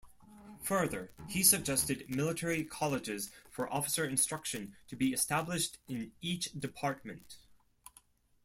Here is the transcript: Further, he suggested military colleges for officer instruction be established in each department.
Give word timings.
Further, 0.63 1.13
he 1.29 1.43
suggested 1.43 2.09
military 2.09 2.63
colleges 2.63 3.29
for 3.51 3.71
officer 3.71 4.03
instruction 4.03 4.75
be 4.97 5.13
established 5.13 5.77
in 5.87 6.11
each 6.21 6.45
department. 6.59 7.37